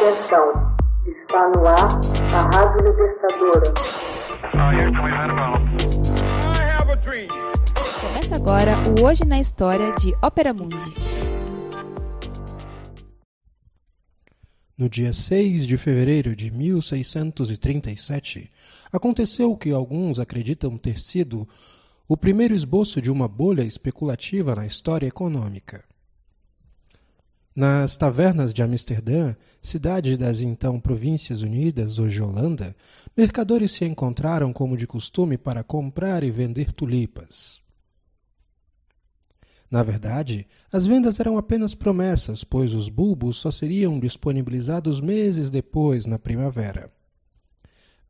Atenção, 0.00 0.76
está 1.08 1.48
no 1.48 1.66
ar 1.66 1.98
a 2.32 2.38
Rádio 2.54 2.88
Libertadora. 2.88 3.74
Começa 8.00 8.36
agora 8.36 8.76
o 8.88 9.04
Hoje 9.04 9.24
na 9.24 9.40
História 9.40 9.90
de 9.96 10.14
Ópera 10.22 10.54
Mundi. 10.54 10.94
No 14.76 14.88
dia 14.88 15.12
6 15.12 15.66
de 15.66 15.76
fevereiro 15.76 16.36
de 16.36 16.52
1637, 16.52 18.48
aconteceu 18.92 19.50
o 19.50 19.56
que 19.56 19.72
alguns 19.72 20.20
acreditam 20.20 20.78
ter 20.78 21.00
sido 21.00 21.48
o 22.06 22.16
primeiro 22.16 22.54
esboço 22.54 23.02
de 23.02 23.10
uma 23.10 23.26
bolha 23.26 23.62
especulativa 23.62 24.54
na 24.54 24.64
história 24.64 25.08
econômica. 25.08 25.82
Nas 27.58 27.96
tavernas 27.96 28.54
de 28.54 28.62
Amsterdã, 28.62 29.34
cidade 29.60 30.16
das 30.16 30.40
então 30.40 30.78
Províncias 30.78 31.42
Unidas, 31.42 31.98
hoje 31.98 32.22
Holanda, 32.22 32.72
mercadores 33.16 33.72
se 33.72 33.84
encontraram 33.84 34.52
como 34.52 34.76
de 34.76 34.86
costume 34.86 35.36
para 35.36 35.64
comprar 35.64 36.22
e 36.22 36.30
vender 36.30 36.70
tulipas. 36.72 37.60
Na 39.68 39.82
verdade, 39.82 40.46
as 40.70 40.86
vendas 40.86 41.18
eram 41.18 41.36
apenas 41.36 41.74
promessas, 41.74 42.44
pois 42.44 42.72
os 42.72 42.88
bulbos 42.88 43.38
só 43.38 43.50
seriam 43.50 43.98
disponibilizados 43.98 45.00
meses 45.00 45.50
depois, 45.50 46.06
na 46.06 46.16
primavera. 46.16 46.92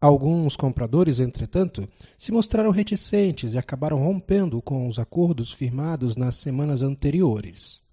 Alguns 0.00 0.56
compradores, 0.56 1.20
entretanto, 1.20 1.86
se 2.16 2.32
mostraram 2.32 2.70
reticentes 2.70 3.52
e 3.52 3.58
acabaram 3.58 3.98
rompendo 3.98 4.62
com 4.62 4.88
os 4.88 4.98
acordos 4.98 5.52
firmados 5.52 6.16
nas 6.16 6.36
semanas 6.36 6.80
anteriores. 6.80 7.83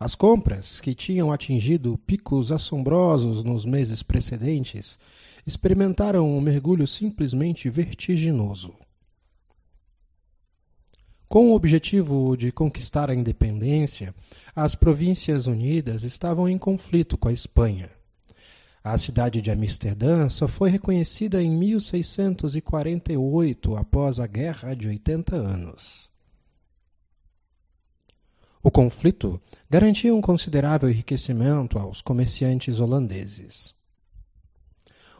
As 0.00 0.14
compras, 0.14 0.80
que 0.80 0.94
tinham 0.94 1.32
atingido 1.32 1.98
picos 2.06 2.52
assombrosos 2.52 3.42
nos 3.42 3.64
meses 3.64 4.00
precedentes, 4.02 4.96
experimentaram 5.44 6.30
um 6.30 6.40
mergulho 6.40 6.86
simplesmente 6.86 7.68
vertiginoso. 7.68 8.72
Com 11.28 11.50
o 11.50 11.54
objetivo 11.54 12.36
de 12.36 12.52
conquistar 12.52 13.10
a 13.10 13.14
independência, 13.14 14.14
as 14.54 14.74
Províncias 14.74 15.46
Unidas 15.46 16.02
estavam 16.02 16.48
em 16.48 16.56
conflito 16.56 17.18
com 17.18 17.28
a 17.28 17.32
Espanha. 17.32 17.90
A 18.82 18.96
cidade 18.96 19.42
de 19.42 19.50
Amsterdã 19.50 20.28
só 20.28 20.46
foi 20.46 20.70
reconhecida 20.70 21.42
em 21.42 21.50
1648, 21.50 23.76
após 23.76 24.20
a 24.20 24.26
Guerra 24.26 24.74
de 24.74 24.88
80 24.88 25.36
Anos. 25.36 26.08
O 28.62 28.70
conflito 28.70 29.40
garantia 29.70 30.14
um 30.14 30.20
considerável 30.20 30.90
enriquecimento 30.90 31.78
aos 31.78 32.02
comerciantes 32.02 32.80
holandeses. 32.80 33.74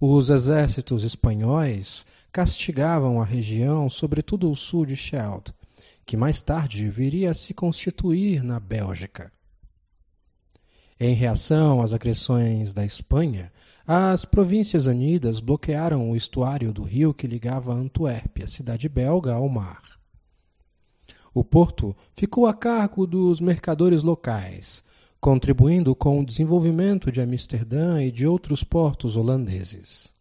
Os 0.00 0.30
exércitos 0.30 1.02
espanhóis 1.02 2.04
castigavam 2.30 3.20
a 3.20 3.24
região, 3.24 3.88
sobretudo 3.88 4.50
o 4.50 4.56
sul 4.56 4.86
de 4.86 4.96
Scheldt, 4.96 5.52
que 6.04 6.16
mais 6.16 6.40
tarde 6.40 6.88
viria 6.88 7.30
a 7.30 7.34
se 7.34 7.54
constituir 7.54 8.42
na 8.42 8.60
Bélgica. 8.60 9.32
Em 10.98 11.14
reação 11.14 11.82
às 11.82 11.92
agressões 11.92 12.72
da 12.72 12.84
Espanha, 12.84 13.52
as 13.86 14.24
Províncias 14.24 14.86
Unidas 14.86 15.40
bloquearam 15.40 16.10
o 16.10 16.16
estuário 16.16 16.72
do 16.72 16.82
rio 16.82 17.12
que 17.12 17.26
ligava 17.26 17.72
Antuérpia, 17.72 18.46
cidade 18.46 18.88
belga, 18.88 19.34
ao 19.34 19.48
mar. 19.48 19.82
O 21.34 21.42
porto 21.42 21.96
ficou 22.14 22.46
a 22.46 22.54
cargo 22.54 23.06
dos 23.08 23.40
mercadores 23.40 24.04
locais, 24.04 24.84
contribuindo 25.20 25.92
com 25.92 26.20
o 26.20 26.24
desenvolvimento 26.24 27.10
de 27.10 27.20
Amsterdã 27.20 28.00
e 28.00 28.12
de 28.12 28.24
outros 28.24 28.62
portos 28.62 29.16
holandeses. 29.16 30.14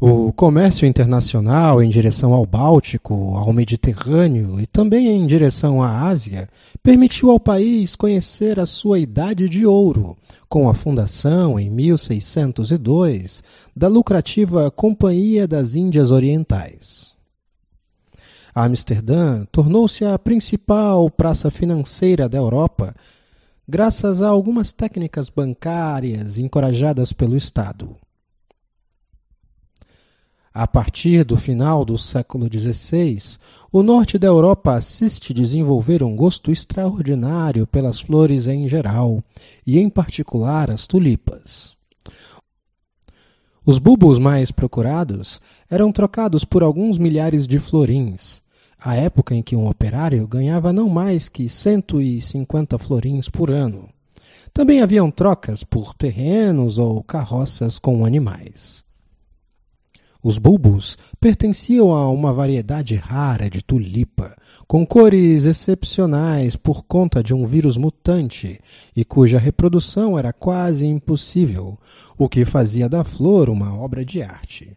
O 0.00 0.32
comércio 0.32 0.86
internacional 0.86 1.82
em 1.82 1.88
direção 1.88 2.32
ao 2.32 2.46
Báltico, 2.46 3.34
ao 3.36 3.52
Mediterrâneo 3.52 4.60
e 4.60 4.66
também 4.66 5.08
em 5.08 5.26
direção 5.26 5.82
à 5.82 6.04
Ásia 6.04 6.48
permitiu 6.82 7.30
ao 7.30 7.40
país 7.40 7.96
conhecer 7.96 8.60
a 8.60 8.64
sua 8.64 9.00
idade 9.00 9.48
de 9.48 9.66
ouro, 9.66 10.16
com 10.48 10.70
a 10.70 10.74
fundação, 10.74 11.58
em 11.58 11.68
1602, 11.68 13.42
da 13.76 13.88
lucrativa 13.88 14.70
Companhia 14.70 15.48
das 15.48 15.74
Índias 15.74 16.12
Orientais. 16.12 17.17
Amsterdã 18.64 19.44
tornou-se 19.52 20.04
a 20.04 20.18
principal 20.18 21.08
praça 21.10 21.48
financeira 21.48 22.28
da 22.28 22.38
Europa, 22.38 22.92
graças 23.68 24.20
a 24.20 24.28
algumas 24.28 24.72
técnicas 24.72 25.28
bancárias 25.28 26.38
encorajadas 26.38 27.12
pelo 27.12 27.36
Estado. 27.36 27.94
A 30.52 30.66
partir 30.66 31.22
do 31.22 31.36
final 31.36 31.84
do 31.84 31.96
século 31.96 32.48
XVI, 32.52 33.38
o 33.70 33.80
norte 33.80 34.18
da 34.18 34.26
Europa 34.26 34.74
assiste 34.74 35.32
desenvolver 35.32 36.02
um 36.02 36.16
gosto 36.16 36.50
extraordinário 36.50 37.64
pelas 37.64 38.00
flores 38.00 38.48
em 38.48 38.66
geral, 38.66 39.22
e 39.64 39.78
em 39.78 39.88
particular 39.88 40.68
as 40.68 40.84
tulipas. 40.84 41.76
Os 43.64 43.78
bulbos 43.78 44.18
mais 44.18 44.50
procurados 44.50 45.40
eram 45.70 45.92
trocados 45.92 46.44
por 46.44 46.64
alguns 46.64 46.98
milhares 46.98 47.46
de 47.46 47.60
florins, 47.60 48.42
a 48.80 48.94
época 48.94 49.34
em 49.34 49.42
que 49.42 49.56
um 49.56 49.68
operário 49.68 50.26
ganhava 50.26 50.72
não 50.72 50.88
mais 50.88 51.28
que 51.28 51.48
150 51.48 52.78
florins 52.78 53.28
por 53.28 53.50
ano. 53.50 53.88
Também 54.52 54.80
haviam 54.80 55.10
trocas 55.10 55.62
por 55.62 55.94
terrenos 55.94 56.78
ou 56.78 57.02
carroças 57.02 57.78
com 57.78 58.04
animais. 58.04 58.84
Os 60.22 60.36
bulbos 60.36 60.98
pertenciam 61.20 61.92
a 61.92 62.10
uma 62.10 62.32
variedade 62.32 62.96
rara 62.96 63.48
de 63.48 63.62
tulipa, 63.62 64.36
com 64.66 64.84
cores 64.84 65.44
excepcionais 65.44 66.56
por 66.56 66.84
conta 66.84 67.22
de 67.22 67.32
um 67.32 67.46
vírus 67.46 67.76
mutante 67.76 68.60
e 68.96 69.04
cuja 69.04 69.38
reprodução 69.38 70.18
era 70.18 70.32
quase 70.32 70.86
impossível, 70.86 71.78
o 72.16 72.28
que 72.28 72.44
fazia 72.44 72.88
da 72.88 73.04
flor 73.04 73.48
uma 73.48 73.78
obra 73.78 74.04
de 74.04 74.20
arte. 74.20 74.76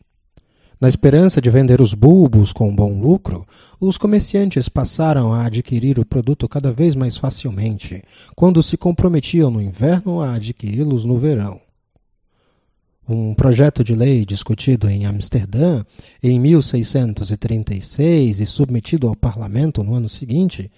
Na 0.82 0.90
esperança 0.90 1.40
de 1.40 1.52
vender 1.52 1.80
os 1.80 1.94
bulbos 1.94 2.52
com 2.52 2.76
bom 2.76 3.00
lucro, 3.00 3.46
os 3.80 4.00
comerciantes 4.00 4.68
passaram 4.68 5.32
a 5.32 5.46
adquirir 5.46 6.00
o 6.00 6.06
produto 6.06 6.50
cada 6.50 6.72
vez 6.72 6.96
mais 6.96 7.18
facilmente, 7.18 8.04
quando 8.36 8.64
se 8.64 8.76
comprometiam 8.78 9.52
no 9.52 9.62
inverno 9.62 10.22
a 10.22 10.34
adquiri-los 10.34 11.06
no 11.06 11.20
verão. 11.20 11.62
Um 13.08 13.36
projeto 13.36 13.84
de 13.84 13.94
lei 13.94 14.26
discutido 14.26 14.90
em 14.90 15.06
Amsterdã 15.06 15.84
em 16.24 16.40
1636 16.40 18.40
e 18.40 18.48
submetido 18.48 19.08
ao 19.08 19.16
parlamento 19.16 19.84
no 19.84 19.94
ano 19.94 20.10
seguinte 20.10 20.72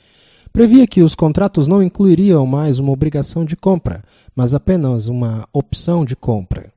previa 0.51 0.85
que 0.85 1.01
os 1.01 1.15
contratos 1.15 1.65
não 1.65 1.81
incluiriam 1.81 2.45
mais 2.45 2.77
uma 2.77 2.91
obrigação 2.91 3.45
de 3.45 3.55
compra, 3.55 4.03
mas 4.35 4.53
apenas 4.53 5.07
uma 5.07 5.47
opção 5.53 6.03
de 6.03 6.13
compra. 6.13 6.72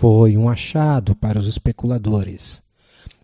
Foi 0.00 0.36
um 0.36 0.48
achado 0.48 1.16
para 1.16 1.40
os 1.40 1.48
especuladores. 1.48 2.62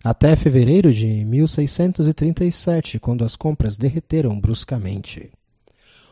Até 0.03 0.35
fevereiro 0.35 0.93
de 0.93 1.25
1637, 1.25 2.99
quando 2.99 3.25
as 3.25 3.37
compras 3.37 3.77
derreteram 3.77 4.41
bruscamente. 4.41 5.31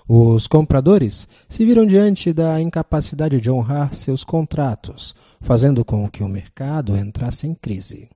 Os 0.06 0.46
compradores 0.46 1.26
se 1.48 1.66
viram 1.66 1.84
diante 1.84 2.32
da 2.32 2.60
incapacidade 2.60 3.40
de 3.40 3.50
honrar 3.50 3.92
seus 3.92 4.22
contratos, 4.22 5.16
fazendo 5.40 5.84
com 5.84 6.08
que 6.08 6.22
o 6.22 6.28
mercado 6.28 6.96
entrasse 6.96 7.48
em 7.48 7.56
crise. 7.56 8.08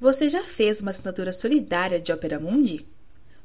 Você 0.00 0.28
já 0.28 0.42
fez 0.42 0.80
uma 0.80 0.90
assinatura 0.90 1.32
solidária 1.32 2.00
de 2.00 2.10
Opera 2.10 2.40
Mundi? 2.40 2.97